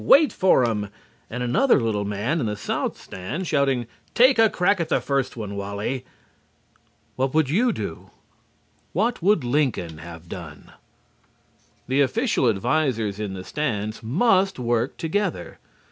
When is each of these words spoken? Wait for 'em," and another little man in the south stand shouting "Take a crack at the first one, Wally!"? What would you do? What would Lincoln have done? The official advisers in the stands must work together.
Wait 0.03 0.33
for 0.33 0.65
'em," 0.65 0.89
and 1.29 1.43
another 1.43 1.79
little 1.79 2.05
man 2.05 2.39
in 2.39 2.47
the 2.47 2.55
south 2.55 2.99
stand 2.99 3.45
shouting 3.45 3.85
"Take 4.15 4.39
a 4.39 4.49
crack 4.49 4.79
at 4.79 4.89
the 4.89 4.99
first 4.99 5.37
one, 5.37 5.55
Wally!"? 5.55 6.05
What 7.17 7.35
would 7.35 7.51
you 7.51 7.71
do? 7.71 8.09
What 8.93 9.21
would 9.21 9.43
Lincoln 9.43 9.99
have 9.99 10.27
done? 10.27 10.71
The 11.87 12.01
official 12.01 12.49
advisers 12.49 13.19
in 13.19 13.35
the 13.35 13.43
stands 13.43 14.01
must 14.01 14.57
work 14.57 14.97
together. 14.97 15.59